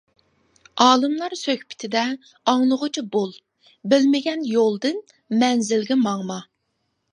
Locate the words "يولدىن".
4.55-5.01